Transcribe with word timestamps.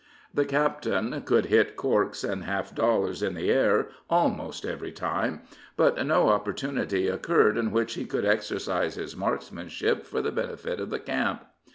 The 0.33 0.45
captain 0.45 1.21
could 1.21 1.45
hit 1.45 1.75
corks 1.75 2.23
and 2.23 2.43
half 2.45 2.73
dollars 2.73 3.21
in 3.21 3.35
the 3.35 3.51
air 3.51 3.89
almost 4.09 4.65
every 4.65 4.91
time, 4.91 5.43
but 5.77 6.03
no 6.07 6.29
opportunity 6.29 7.07
occurred 7.07 7.55
in 7.55 7.69
which 7.71 7.93
he 7.93 8.05
could 8.07 8.25
exercise 8.25 8.95
his 8.95 9.15
markmanship 9.15 10.03
for 10.07 10.23
the 10.23 10.31
benefit 10.31 10.79
of 10.79 10.89
the 10.89 10.97
camp. 10.97 11.43